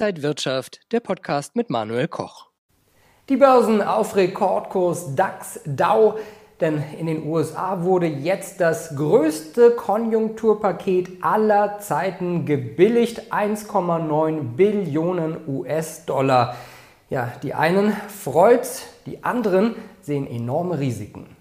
Inside 0.00 0.22
Wirtschaft, 0.22 0.78
der 0.92 1.00
Podcast 1.00 1.56
mit 1.56 1.70
Manuel 1.70 2.06
Koch. 2.06 2.46
Die 3.28 3.36
Börsen 3.36 3.82
auf 3.82 4.14
Rekordkurs 4.14 5.16
DAX, 5.16 5.58
Dow, 5.66 6.20
denn 6.60 6.84
in 6.96 7.06
den 7.06 7.26
USA 7.26 7.82
wurde 7.82 8.06
jetzt 8.06 8.60
das 8.60 8.94
größte 8.94 9.72
Konjunkturpaket 9.72 11.24
aller 11.24 11.80
Zeiten 11.80 12.46
gebilligt, 12.46 13.32
1,9 13.32 14.54
Billionen 14.54 15.36
US-Dollar. 15.48 16.54
Ja, 17.10 17.32
die 17.42 17.54
einen 17.54 17.92
freut's, 17.92 18.86
die 19.04 19.24
anderen 19.24 19.74
sehen 20.00 20.28
enorme 20.28 20.78
Risiken. 20.78 21.37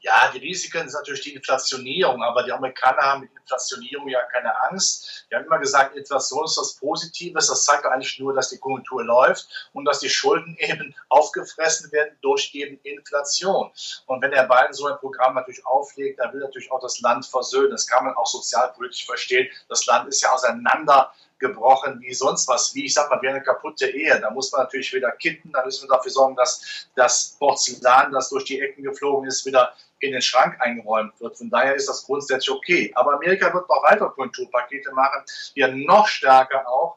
Ja, 0.00 0.30
die 0.34 0.38
Risiken 0.38 0.88
sind 0.88 0.98
natürlich 0.98 1.22
die 1.22 1.34
Inflationierung, 1.34 2.22
aber 2.22 2.42
die 2.42 2.52
Amerikaner 2.52 3.02
haben 3.02 3.20
mit 3.22 3.30
Inflationierung 3.40 4.08
ja 4.08 4.22
keine 4.24 4.58
Angst. 4.62 5.26
Wir 5.28 5.38
haben 5.38 5.46
immer 5.46 5.58
gesagt, 5.58 5.96
Inflation 5.96 6.44
ist 6.44 6.58
was 6.58 6.74
Positives. 6.76 7.48
Das 7.48 7.64
zeigt 7.64 7.86
eigentlich 7.86 8.18
nur, 8.18 8.34
dass 8.34 8.50
die 8.50 8.58
Konjunktur 8.58 9.04
läuft 9.04 9.70
und 9.72 9.84
dass 9.84 10.00
die 10.00 10.10
Schulden 10.10 10.56
eben 10.58 10.94
aufgefressen 11.08 11.90
werden 11.92 12.16
durch 12.22 12.50
eben 12.54 12.78
Inflation. 12.82 13.70
Und 14.06 14.22
wenn 14.22 14.32
er 14.32 14.48
Biden 14.48 14.72
so 14.72 14.86
ein 14.86 14.98
Programm 14.98 15.34
natürlich 15.34 15.64
auflegt, 15.66 16.20
dann 16.20 16.32
will 16.32 16.40
natürlich 16.40 16.70
auch 16.70 16.80
das 16.80 17.00
Land 17.00 17.26
versöhnen. 17.26 17.70
Das 17.70 17.86
kann 17.86 18.04
man 18.04 18.14
auch 18.14 18.26
sozialpolitisch 18.26 19.06
verstehen. 19.06 19.48
Das 19.68 19.86
Land 19.86 20.08
ist 20.08 20.22
ja 20.22 20.32
auseinander 20.32 21.12
gebrochen 21.42 22.00
wie 22.00 22.14
sonst 22.14 22.48
was, 22.48 22.74
wie 22.74 22.86
ich 22.86 22.94
sag 22.94 23.10
mal, 23.10 23.20
wie 23.20 23.28
eine 23.28 23.42
kaputte 23.42 23.86
Ehe. 23.86 24.18
Da 24.20 24.30
muss 24.30 24.50
man 24.52 24.62
natürlich 24.62 24.92
wieder 24.94 25.10
kitten, 25.12 25.52
da 25.52 25.62
müssen 25.64 25.86
wir 25.86 25.94
dafür 25.94 26.10
sorgen, 26.10 26.36
dass 26.36 26.86
das 26.94 27.36
Porzellan, 27.38 28.12
das 28.12 28.30
durch 28.30 28.44
die 28.44 28.60
Ecken 28.60 28.82
geflogen 28.82 29.28
ist, 29.28 29.44
wieder 29.44 29.74
in 29.98 30.12
den 30.12 30.22
Schrank 30.22 30.56
eingeräumt 30.60 31.20
wird. 31.20 31.36
Von 31.36 31.50
daher 31.50 31.74
ist 31.74 31.88
das 31.88 32.04
grundsätzlich 32.06 32.50
okay. 32.50 32.92
Aber 32.94 33.14
Amerika 33.14 33.52
wird 33.52 33.68
noch 33.68 33.82
weitere 33.82 34.08
Konjunkturpakete 34.08 34.92
machen, 34.92 35.22
die 35.54 35.60
ja 35.60 35.68
noch 35.68 36.08
stärker 36.08 36.66
auch 36.68 36.96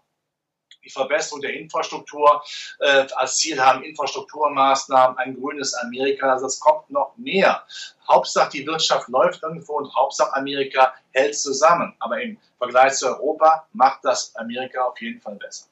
die 0.86 0.91
Verbesserung 0.91 1.41
der 1.41 1.53
Infrastruktur 1.53 2.41
äh, 2.80 3.05
als 3.16 3.38
Ziel 3.38 3.59
haben, 3.59 3.83
Infrastrukturmaßnahmen, 3.83 5.17
ein 5.17 5.36
grünes 5.36 5.73
Amerika. 5.73 6.33
Also 6.33 6.45
es 6.45 6.59
kommt 6.59 6.89
noch 6.89 7.17
mehr. 7.17 7.64
Hauptsache 8.08 8.52
die 8.52 8.67
Wirtschaft 8.67 9.09
läuft 9.09 9.44
irgendwo 9.44 9.73
und 9.73 9.94
Hauptsache 9.95 10.33
Amerika 10.36 10.94
hält 11.11 11.38
zusammen. 11.38 11.94
Aber 12.00 12.22
im 12.22 12.38
Vergleich 12.58 12.94
zu 12.94 13.08
Europa 13.08 13.67
macht 13.73 14.00
das 14.03 14.36
Amerika 14.36 14.83
auf 14.83 15.02
jeden 15.02 15.19
Fall 15.19 15.36
besser. 15.36 15.66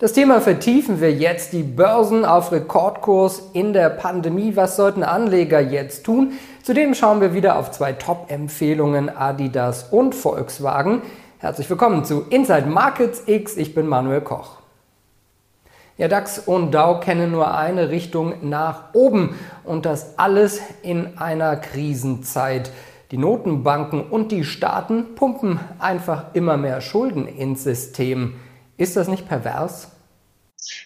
Das 0.00 0.12
Thema 0.12 0.40
vertiefen 0.40 1.00
wir 1.00 1.12
jetzt. 1.12 1.52
Die 1.52 1.64
Börsen 1.64 2.24
auf 2.24 2.52
Rekordkurs 2.52 3.50
in 3.52 3.72
der 3.72 3.90
Pandemie. 3.90 4.54
Was 4.54 4.76
sollten 4.76 5.02
Anleger 5.02 5.58
jetzt 5.58 6.04
tun? 6.04 6.38
Zudem 6.62 6.94
schauen 6.94 7.20
wir 7.20 7.34
wieder 7.34 7.58
auf 7.58 7.72
zwei 7.72 7.94
Top-Empfehlungen 7.94 9.08
Adidas 9.08 9.88
und 9.90 10.14
Volkswagen. 10.14 11.02
Herzlich 11.40 11.70
willkommen 11.70 12.04
zu 12.04 12.22
Inside 12.30 12.66
Markets 12.66 13.22
X. 13.26 13.56
Ich 13.56 13.72
bin 13.72 13.86
Manuel 13.86 14.22
Koch. 14.22 14.56
Ja, 15.96 16.08
DAX 16.08 16.40
und 16.40 16.72
Dow 16.72 16.98
kennen 16.98 17.30
nur 17.30 17.56
eine 17.56 17.90
Richtung 17.90 18.48
nach 18.48 18.92
oben 18.92 19.36
und 19.62 19.86
das 19.86 20.18
alles 20.18 20.60
in 20.82 21.16
einer 21.16 21.54
Krisenzeit. 21.54 22.72
Die 23.12 23.18
Notenbanken 23.18 24.02
und 24.02 24.32
die 24.32 24.42
Staaten 24.42 25.14
pumpen 25.14 25.60
einfach 25.78 26.34
immer 26.34 26.56
mehr 26.56 26.80
Schulden 26.80 27.28
ins 27.28 27.62
System. 27.62 28.34
Ist 28.76 28.96
das 28.96 29.06
nicht 29.06 29.28
pervers? 29.28 29.92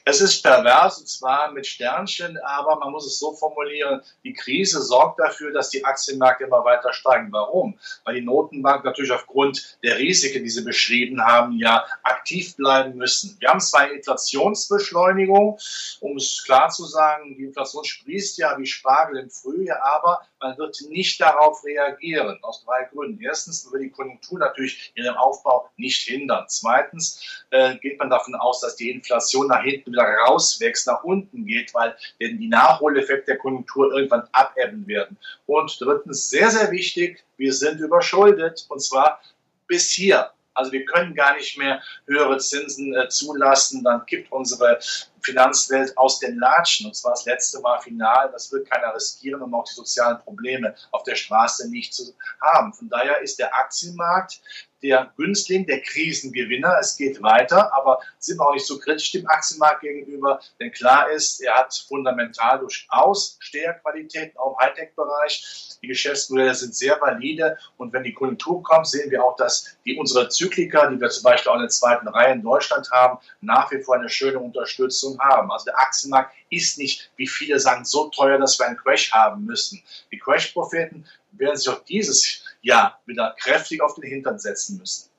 Es 0.04 0.20
ist 0.20 0.42
pervers 0.42 0.98
und 0.98 1.08
zwar 1.08 1.50
mit 1.52 1.66
Sternchen, 1.66 2.38
aber 2.38 2.76
man 2.76 2.92
muss 2.92 3.06
es 3.06 3.18
so 3.18 3.32
formulieren, 3.34 4.02
die 4.22 4.34
Krise 4.34 4.82
sorgt 4.82 5.18
dafür, 5.18 5.52
dass 5.52 5.70
die 5.70 5.84
Aktienmärkte 5.84 6.44
immer 6.44 6.64
weiter 6.64 6.92
steigen. 6.92 7.32
Warum? 7.32 7.78
Weil 8.04 8.16
die 8.16 8.20
Notenbank 8.20 8.84
natürlich 8.84 9.12
aufgrund 9.12 9.78
der 9.82 9.98
Risiken, 9.98 10.42
die 10.42 10.50
sie 10.50 10.64
beschrieben 10.64 11.24
haben, 11.24 11.58
ja 11.58 11.86
aktiv 12.02 12.56
bleiben 12.56 12.96
müssen. 12.96 13.36
Wir 13.40 13.48
haben 13.48 13.60
zwar 13.60 13.90
Inflationsbeschleunigung, 13.90 15.58
um 16.00 16.16
es 16.16 16.42
klar 16.44 16.68
zu 16.68 16.84
sagen, 16.84 17.36
die 17.36 17.44
Inflation 17.44 17.84
sprießt 17.84 18.38
ja 18.38 18.58
wie 18.58 18.66
Spargel 18.66 19.20
im 19.20 19.30
Frühjahr, 19.30 19.82
aber 19.82 20.20
man 20.40 20.58
wird 20.58 20.77
nicht 20.88 21.20
darauf 21.20 21.64
reagieren, 21.64 22.38
aus 22.42 22.64
drei 22.64 22.84
Gründen. 22.92 23.22
Erstens 23.22 23.70
wird 23.70 23.82
die 23.82 23.90
Konjunktur 23.90 24.38
natürlich 24.38 24.92
ihren 24.96 25.14
Aufbau 25.14 25.68
nicht 25.77 26.02
hindern. 26.02 26.46
Zweitens 26.48 27.44
äh, 27.50 27.77
geht 27.77 27.98
man 27.98 28.11
davon 28.11 28.34
aus, 28.34 28.61
dass 28.61 28.77
die 28.77 28.90
Inflation 28.90 29.46
nach 29.46 29.61
hinten 29.62 29.92
wieder 29.92 30.06
rauswächst, 30.27 30.86
nach 30.86 31.02
unten 31.05 31.46
geht, 31.46 31.73
weil 31.74 31.96
denn 32.20 32.39
die 32.39 32.48
Nachholeffekte 32.48 33.33
der 33.33 33.39
Konjunktur 33.39 33.92
irgendwann 33.92 34.28
abebben 34.33 34.86
werden. 34.86 35.17
Und 35.46 35.77
drittens, 35.80 36.30
sehr, 36.30 36.50
sehr 36.50 36.70
wichtig, 36.70 37.24
wir 37.36 37.52
sind 37.52 37.80
überschuldet 37.80 38.67
und 38.68 38.80
zwar 38.80 39.20
bis 39.67 39.90
hier. 39.90 40.30
Also 40.55 40.70
wir 40.73 40.84
können 40.84 41.14
gar 41.14 41.34
nicht 41.36 41.56
mehr 41.56 41.83
höhere 42.06 42.39
Zinsen 42.39 42.95
äh, 42.95 43.08
zulassen, 43.08 43.83
dann 43.84 44.05
kippt 44.05 44.30
unsere 44.30 44.78
Finanzwelt 45.23 45.96
aus 45.96 46.18
den 46.18 46.39
Latschen. 46.39 46.86
Und 46.86 46.94
zwar 46.94 47.12
das 47.12 47.24
letzte 47.24 47.61
Mal 47.61 47.79
final. 47.80 48.30
Das 48.33 48.52
will 48.52 48.64
keiner 48.64 48.94
riskieren, 48.94 49.40
um 49.40 49.55
auch 49.55 49.64
die 49.64 49.74
sozialen 49.74 50.18
Probleme 50.18 50.74
auf 50.90 51.05
der 51.05 51.14
Straße 51.14 51.70
nicht 51.70 51.94
zu 51.94 52.14
haben. 52.40 52.73
Von 52.74 52.89
daher 52.89 53.20
ist 53.23 53.39
der 53.39 53.55
Aktienmarkt 53.55 54.40
der 54.82 55.12
Günstling, 55.16 55.66
der 55.66 55.80
Krisengewinner. 55.80 56.76
Es 56.80 56.96
geht 56.96 57.22
weiter, 57.22 57.72
aber 57.74 58.00
sind 58.18 58.38
wir 58.38 58.46
auch 58.46 58.54
nicht 58.54 58.66
so 58.66 58.78
kritisch 58.78 59.12
dem 59.12 59.26
Aktienmarkt 59.26 59.82
gegenüber, 59.82 60.40
denn 60.60 60.72
klar 60.72 61.10
ist, 61.10 61.40
er 61.40 61.54
hat 61.54 61.74
fundamental 61.88 62.58
durchaus 62.58 63.36
Steherqualitäten, 63.40 64.36
auch 64.38 64.58
im 64.58 64.66
Hightech-Bereich. 64.66 65.78
Die 65.82 65.88
Geschäftsmodelle 65.88 66.54
sind 66.54 66.74
sehr 66.74 67.00
valide 67.00 67.58
und 67.76 67.92
wenn 67.92 68.04
die 68.04 68.12
Konjunktur 68.12 68.62
kommt, 68.62 68.86
sehen 68.86 69.10
wir 69.10 69.24
auch, 69.24 69.36
dass 69.36 69.76
die 69.84 69.96
unsere 69.96 70.28
Zykliker, 70.28 70.90
die 70.90 71.00
wir 71.00 71.10
zum 71.10 71.24
Beispiel 71.24 71.50
auch 71.50 71.56
in 71.56 71.62
der 71.62 71.70
zweiten 71.70 72.08
Reihe 72.08 72.34
in 72.34 72.42
Deutschland 72.42 72.90
haben, 72.90 73.18
nach 73.40 73.70
wie 73.72 73.82
vor 73.82 73.96
eine 73.96 74.08
schöne 74.08 74.38
Unterstützung 74.38 75.18
haben. 75.20 75.50
Also 75.50 75.66
der 75.66 75.78
Aktienmarkt 75.78 76.34
ist 76.50 76.78
nicht, 76.78 77.10
wie 77.16 77.26
viele 77.26 77.58
sagen, 77.58 77.84
so 77.84 78.08
teuer, 78.10 78.38
dass 78.38 78.58
wir 78.58 78.66
einen 78.66 78.76
Crash 78.76 79.12
haben 79.12 79.44
müssen. 79.44 79.82
Die 80.12 80.18
Crash-Propheten 80.18 81.06
werden 81.32 81.56
sich 81.56 81.68
auch 81.68 81.82
dieses 81.84 82.44
Jahr 82.62 83.00
wieder 83.06 83.34
kräftig 83.39 83.83
auf 83.83 83.95
den 83.95 84.05
Hintern 84.05 84.39
setzen 84.39 84.78
müssen, 84.78 85.11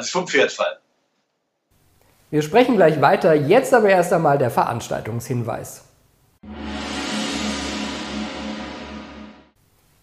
sie 0.00 0.10
vom 0.10 0.28
Pferd 0.28 0.52
fallen. 0.52 0.78
Wir 2.30 2.42
sprechen 2.42 2.76
gleich 2.76 3.00
weiter, 3.00 3.34
jetzt 3.34 3.74
aber 3.74 3.88
erst 3.88 4.12
einmal 4.12 4.38
der 4.38 4.50
Veranstaltungshinweis. 4.50 5.84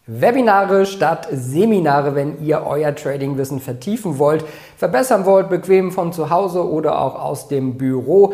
Webinare 0.10 0.86
statt 0.86 1.28
Seminare, 1.32 2.16
wenn 2.16 2.44
ihr 2.44 2.66
euer 2.66 2.96
Tradingwissen 2.96 3.60
vertiefen 3.60 4.20
wollt, 4.20 4.44
verbessern 4.78 5.26
wollt, 5.26 5.50
bequem 5.50 5.92
von 5.92 6.14
zu 6.14 6.30
Hause 6.30 6.66
oder 6.66 7.02
auch 7.02 7.16
aus 7.16 7.50
dem 7.50 7.78
Büro, 7.78 8.34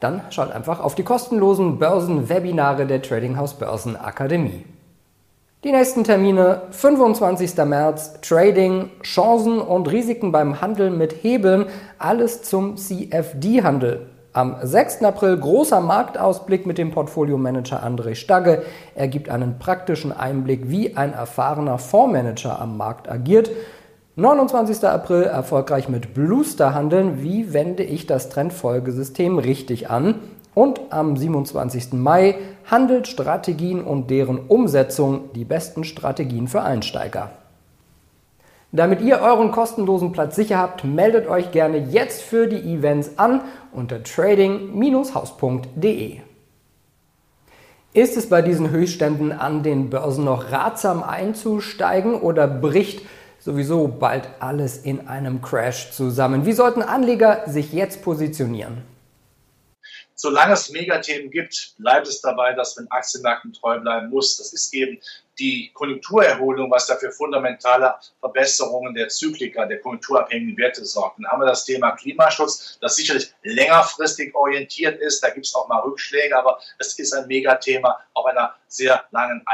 dann 0.00 0.22
schaut 0.30 0.50
einfach 0.50 0.80
auf 0.80 0.96
die 0.96 1.04
kostenlosen 1.04 1.78
Börsenwebinare 1.78 2.86
der 2.86 3.02
Trading 3.02 3.36
House 3.36 3.54
Börsen 3.54 3.96
Akademie. 3.96 4.64
Die 5.64 5.70
nächsten 5.70 6.02
Termine 6.02 6.62
25. 6.72 7.56
März 7.64 8.14
Trading, 8.20 8.90
Chancen 9.04 9.60
und 9.60 9.88
Risiken 9.92 10.32
beim 10.32 10.60
Handel 10.60 10.90
mit 10.90 11.22
Hebeln, 11.22 11.66
alles 12.00 12.42
zum 12.42 12.76
CFD-Handel. 12.76 14.06
Am 14.32 14.56
6. 14.60 15.04
April 15.04 15.36
großer 15.36 15.80
Marktausblick 15.80 16.66
mit 16.66 16.78
dem 16.78 16.90
Portfolio-Manager 16.90 17.80
André 17.80 18.16
Stagge. 18.16 18.64
Er 18.96 19.06
gibt 19.06 19.28
einen 19.28 19.60
praktischen 19.60 20.10
Einblick, 20.10 20.68
wie 20.68 20.96
ein 20.96 21.12
erfahrener 21.12 21.78
Fondsmanager 21.78 22.60
am 22.60 22.76
Markt 22.76 23.08
agiert. 23.08 23.48
29. 24.16 24.82
April 24.88 25.22
erfolgreich 25.22 25.88
mit 25.88 26.12
Bluester 26.12 26.74
handeln. 26.74 27.22
Wie 27.22 27.52
wende 27.52 27.84
ich 27.84 28.08
das 28.08 28.30
Trendfolgesystem 28.30 29.38
richtig 29.38 29.90
an? 29.90 30.16
Und 30.54 30.80
am 30.90 31.16
27. 31.16 31.94
Mai 31.94 32.36
Handelsstrategien 32.70 33.82
und 33.82 34.10
deren 34.10 34.38
Umsetzung, 34.38 35.32
die 35.34 35.44
besten 35.44 35.84
Strategien 35.84 36.48
für 36.48 36.62
Einsteiger. 36.62 37.30
Damit 38.74 39.02
ihr 39.02 39.20
euren 39.20 39.52
kostenlosen 39.52 40.12
Platz 40.12 40.34
sicher 40.34 40.56
habt, 40.58 40.84
meldet 40.84 41.28
euch 41.28 41.52
gerne 41.52 41.76
jetzt 41.76 42.22
für 42.22 42.46
die 42.46 42.74
Events 42.74 43.18
an 43.18 43.42
unter 43.72 44.02
trading-haus.de. 44.02 46.20
Ist 47.94 48.16
es 48.16 48.30
bei 48.30 48.40
diesen 48.40 48.70
Höchstständen 48.70 49.32
an 49.32 49.62
den 49.62 49.90
Börsen 49.90 50.24
noch 50.24 50.50
ratsam 50.50 51.02
einzusteigen 51.02 52.14
oder 52.14 52.46
bricht 52.46 53.02
sowieso 53.38 53.88
bald 53.88 54.26
alles 54.40 54.78
in 54.78 55.06
einem 55.06 55.42
Crash 55.42 55.92
zusammen? 55.92 56.46
Wie 56.46 56.52
sollten 56.52 56.80
Anleger 56.80 57.42
sich 57.46 57.74
jetzt 57.74 58.02
positionieren? 58.02 58.78
Solange 60.22 60.52
es 60.52 60.70
Megathemen 60.70 61.32
gibt, 61.32 61.74
bleibt 61.78 62.06
es 62.06 62.20
dabei, 62.20 62.52
dass 62.52 62.76
man 62.76 62.86
Aktienmärkten 62.90 63.52
treu 63.52 63.80
bleiben 63.80 64.08
muss. 64.08 64.36
Das 64.36 64.52
ist 64.52 64.72
eben 64.72 65.00
die 65.36 65.72
Konjunkturerholung, 65.74 66.70
was 66.70 66.86
dafür 66.86 67.10
fundamentale 67.10 67.96
Verbesserungen 68.20 68.94
der 68.94 69.08
Zyklika, 69.08 69.66
der 69.66 69.80
konjunkturabhängigen 69.80 70.56
Werte 70.56 70.84
sorgt. 70.84 71.18
Dann 71.18 71.26
haben 71.26 71.40
wir 71.40 71.46
das 71.46 71.64
Thema 71.64 71.90
Klimaschutz, 71.96 72.78
das 72.80 72.94
sicherlich 72.94 73.34
längerfristig 73.42 74.32
orientiert 74.36 75.00
ist. 75.00 75.24
Da 75.24 75.30
gibt 75.30 75.46
es 75.46 75.56
auch 75.56 75.66
mal 75.66 75.80
Rückschläge, 75.80 76.38
aber 76.38 76.60
es 76.78 76.96
ist 76.96 77.12
ein 77.12 77.26
Megathema 77.26 77.98
auf 78.14 78.26
einer 78.26 78.54
sehr 78.68 79.04
langen 79.10 79.44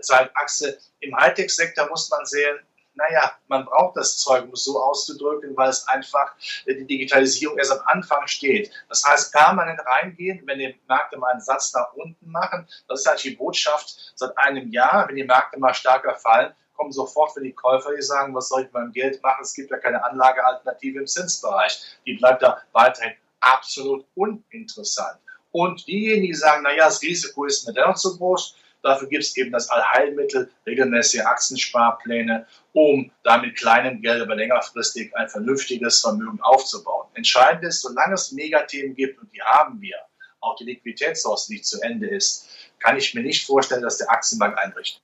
Zeitachse. 0.00 0.78
Im 1.00 1.16
Hightech-Sektor 1.16 1.88
muss 1.88 2.08
man 2.08 2.24
sehen, 2.24 2.60
naja, 2.94 3.32
man 3.48 3.64
braucht 3.64 3.96
das 3.96 4.18
Zeug, 4.18 4.44
um 4.44 4.52
es 4.52 4.64
so 4.64 4.80
auszudrücken, 4.80 5.56
weil 5.56 5.70
es 5.70 5.86
einfach 5.88 6.34
äh, 6.66 6.74
die 6.74 6.86
Digitalisierung 6.86 7.58
erst 7.58 7.72
am 7.72 7.80
Anfang 7.86 8.26
steht. 8.26 8.70
Das 8.88 9.04
heißt, 9.04 9.32
permanent 9.32 9.80
reingehen, 9.84 10.42
wenn 10.46 10.58
die 10.58 10.78
Märkte 10.88 11.18
mal 11.18 11.32
einen 11.32 11.40
Satz 11.40 11.72
nach 11.74 11.92
unten 11.94 12.30
machen, 12.30 12.68
das 12.88 13.00
ist 13.00 13.08
eigentlich 13.08 13.22
die 13.22 13.36
Botschaft 13.36 14.12
seit 14.14 14.36
einem 14.38 14.70
Jahr, 14.70 15.08
wenn 15.08 15.16
die 15.16 15.24
Märkte 15.24 15.58
mal 15.58 15.74
stärker 15.74 16.14
fallen, 16.14 16.54
kommen 16.74 16.92
sofort 16.92 17.32
für 17.32 17.40
die 17.40 17.52
Käufer, 17.52 17.94
die 17.94 18.02
sagen, 18.02 18.34
was 18.34 18.48
soll 18.48 18.62
ich 18.62 18.66
mit 18.66 18.74
meinem 18.74 18.92
Geld 18.92 19.22
machen? 19.22 19.42
Es 19.42 19.54
gibt 19.54 19.70
ja 19.70 19.78
keine 19.78 20.04
Anlagealternative 20.04 21.00
im 21.00 21.06
Zinsbereich. 21.06 21.98
Die 22.04 22.14
bleibt 22.14 22.42
da 22.42 22.60
weiterhin 22.72 23.14
absolut 23.40 24.06
uninteressant. 24.14 25.18
Und 25.52 25.86
diejenigen, 25.86 26.26
die 26.26 26.34
sagen, 26.34 26.64
naja, 26.64 26.86
das 26.86 27.00
Risiko 27.00 27.44
ist 27.44 27.66
mir 27.66 27.74
dennoch 27.74 27.94
zu 27.94 28.18
groß, 28.18 28.56
dafür 28.84 29.08
gibt 29.08 29.24
es 29.24 29.36
eben 29.36 29.50
das 29.50 29.68
Allheilmittel, 29.70 30.50
regelmäßige 30.66 31.22
Aktiensparpläne, 31.22 32.46
um 32.72 33.10
da 33.24 33.38
mit 33.38 33.56
kleinem 33.56 34.00
Geld 34.00 34.22
aber 34.22 34.36
längerfristig 34.36 35.14
ein 35.16 35.28
vernünftiges 35.28 36.00
Vermögen 36.00 36.40
aufzubauen. 36.42 37.08
Entscheidend 37.14 37.64
ist, 37.64 37.80
solange 37.80 38.14
es 38.14 38.32
Megathemen 38.32 38.94
gibt, 38.94 39.20
und 39.20 39.34
die 39.34 39.42
haben 39.42 39.80
wir, 39.80 39.96
auch 40.40 40.56
die 40.56 40.64
Liquiditätssource 40.64 41.48
nicht 41.48 41.66
zu 41.66 41.80
Ende 41.80 42.08
ist, 42.08 42.48
kann 42.78 42.96
ich 42.98 43.14
mir 43.14 43.22
nicht 43.22 43.46
vorstellen, 43.46 43.82
dass 43.82 43.98
der 43.98 44.10
Aktienmarkt 44.10 44.58
einbricht. 44.58 45.00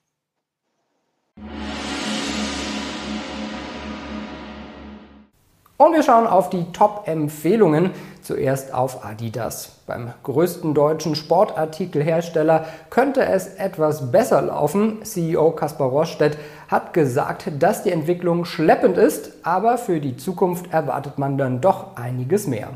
Und 5.81 5.95
wir 5.95 6.03
schauen 6.03 6.27
auf 6.27 6.51
die 6.51 6.67
Top-Empfehlungen. 6.75 7.93
Zuerst 8.21 8.75
auf 8.75 9.03
Adidas. 9.03 9.77
Beim 9.87 10.13
größten 10.25 10.75
deutschen 10.75 11.15
Sportartikelhersteller 11.15 12.67
könnte 12.91 13.25
es 13.25 13.55
etwas 13.55 14.13
besser 14.13 14.43
laufen. 14.43 15.03
CEO 15.05 15.53
Kaspar 15.53 15.89
Rostedt 15.89 16.37
hat 16.69 16.93
gesagt, 16.93 17.51
dass 17.59 17.83
die 17.83 17.93
Entwicklung 17.93 18.45
schleppend 18.45 18.99
ist, 18.99 19.33
aber 19.43 19.79
für 19.79 20.01
die 20.01 20.19
Zukunft 20.19 20.71
erwartet 20.71 21.17
man 21.17 21.39
dann 21.39 21.63
doch 21.63 21.97
einiges 21.97 22.47
mehr. 22.47 22.69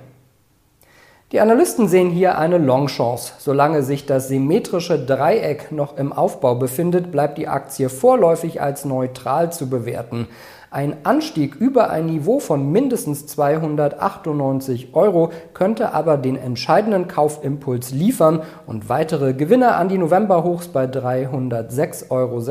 Die 1.30 1.40
Analysten 1.40 1.88
sehen 1.88 2.08
hier 2.10 2.38
eine 2.38 2.56
Longchance. 2.56 3.34
Solange 3.38 3.82
sich 3.82 4.06
das 4.06 4.28
symmetrische 4.28 5.04
Dreieck 5.04 5.72
noch 5.72 5.98
im 5.98 6.12
Aufbau 6.12 6.54
befindet, 6.54 7.12
bleibt 7.12 7.36
die 7.36 7.48
Aktie 7.48 7.90
vorläufig 7.90 8.62
als 8.62 8.86
neutral 8.86 9.52
zu 9.52 9.68
bewerten. 9.68 10.28
Ein 10.74 11.06
Anstieg 11.06 11.54
über 11.54 11.90
ein 11.90 12.06
Niveau 12.06 12.40
von 12.40 12.72
mindestens 12.72 13.28
298 13.28 14.88
Euro 14.94 15.30
könnte 15.52 15.92
aber 15.94 16.16
den 16.16 16.34
entscheidenden 16.34 17.06
Kaufimpuls 17.06 17.92
liefern 17.92 18.42
und 18.66 18.88
weitere 18.88 19.34
Gewinne 19.34 19.76
an 19.76 19.88
die 19.88 19.98
Novemberhochs 19.98 20.66
bei 20.66 20.86
306,60 20.86 22.10
Euro 22.10 22.42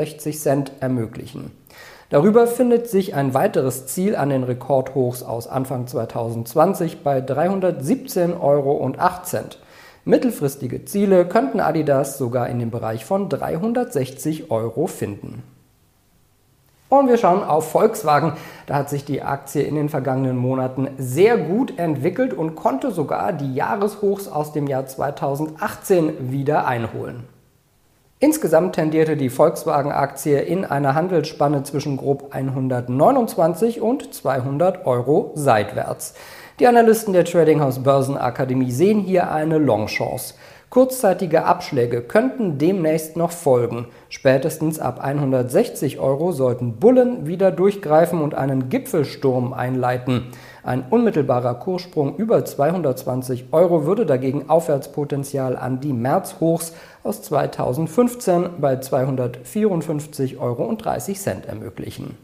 ermöglichen. 0.80 1.52
Darüber 2.12 2.48
findet 2.48 2.88
sich 2.88 3.14
ein 3.14 3.34
weiteres 3.34 3.88
Ziel 3.88 4.16
an 4.16 4.30
den 4.30 4.46
Rekordhochs 4.46 5.22
aus 5.22 5.50
Anfang 5.50 5.88
2020 5.88 7.04
bei 7.04 7.20
317,08 7.20 8.40
Euro. 8.40 8.90
Mittelfristige 10.06 10.86
Ziele 10.86 11.26
könnten 11.26 11.60
Adidas 11.60 12.18
sogar 12.18 12.48
in 12.48 12.60
dem 12.60 12.72
Bereich 12.72 13.04
von 13.04 13.28
360 13.28 14.50
Euro 14.50 14.88
finden. 14.88 15.44
Und 16.90 17.08
wir 17.08 17.18
schauen 17.18 17.44
auf 17.44 17.72
Volkswagen. 17.72 18.34
Da 18.68 18.76
hat 18.76 18.90
sich 18.90 19.04
die 19.04 19.24
Aktie 19.24 19.64
in 19.64 19.76
den 19.76 19.90
vergangenen 19.90 20.38
Monaten 20.38 20.90
sehr 20.98 21.38
gut 21.38 21.80
entwickelt 21.80 22.34
und 22.34 22.56
konnte 22.56 22.92
sogar 22.92 23.34
die 23.34 23.56
Jahreshochs 23.56 24.28
aus 24.28 24.54
dem 24.54 24.68
Jahr 24.68 24.86
2018 24.86 26.32
wieder 26.32 26.68
einholen. 26.68 27.24
Insgesamt 28.20 28.76
tendierte 28.76 29.18
die 29.18 29.30
Volkswagen-Aktie 29.30 30.40
in 30.40 30.64
einer 30.64 30.96
Handelsspanne 30.96 31.64
zwischen 31.64 31.98
grob 31.98 32.34
129 32.34 33.82
und 33.82 34.14
200 34.14 34.86
Euro 34.86 35.34
seitwärts. 35.36 36.14
Die 36.60 36.68
Analysten 36.68 37.12
der 37.12 37.26
Tradinghouse 37.26 37.84
Börsenakademie 37.84 38.72
sehen 38.72 39.02
hier 39.02 39.30
eine 39.30 39.58
Longchance. 39.58 40.36
Kurzzeitige 40.74 41.46
Abschläge 41.46 42.02
könnten 42.02 42.58
demnächst 42.58 43.16
noch 43.16 43.30
folgen. 43.30 43.86
Spätestens 44.10 44.80
ab 44.80 45.00
160 45.04 46.00
Euro 46.00 46.32
sollten 46.32 46.78
Bullen 46.78 47.28
wieder 47.28 47.52
durchgreifen 47.52 48.24
und 48.24 48.34
einen 48.34 48.70
Gipfelsturm 48.70 49.54
einleiten. 49.54 50.32
Ein 50.64 50.84
unmittelbarer 50.90 51.54
Kurssprung 51.54 52.16
über 52.16 52.44
220 52.44 53.50
Euro 53.52 53.86
würde 53.86 54.08
dagegen 54.08 54.50
Aufwärtspotenzial 54.50 55.58
an 55.58 55.80
die 55.80 55.94
Märzhochs 55.94 56.74
aus 57.04 57.22
2015 57.22 58.60
bei 58.60 58.74
254,30 58.74 60.40
Euro 60.40 60.76
ermöglichen. 61.48 62.18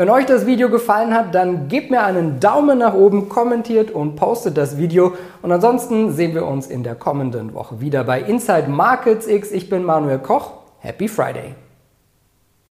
Wenn 0.00 0.08
euch 0.08 0.24
das 0.24 0.46
Video 0.46 0.70
gefallen 0.70 1.12
hat, 1.12 1.34
dann 1.34 1.68
gebt 1.68 1.90
mir 1.90 2.02
einen 2.02 2.40
Daumen 2.40 2.78
nach 2.78 2.94
oben, 2.94 3.28
kommentiert 3.28 3.90
und 3.90 4.16
postet 4.16 4.56
das 4.56 4.78
Video. 4.78 5.12
Und 5.42 5.52
ansonsten 5.52 6.10
sehen 6.12 6.34
wir 6.34 6.46
uns 6.46 6.68
in 6.68 6.82
der 6.82 6.94
kommenden 6.94 7.52
Woche 7.52 7.82
wieder 7.82 8.02
bei 8.04 8.22
Inside 8.22 8.68
Markets 8.70 9.26
X. 9.26 9.52
Ich 9.52 9.68
bin 9.68 9.84
Manuel 9.84 10.18
Koch. 10.18 10.52
Happy 10.78 11.06
Friday! 11.06 11.54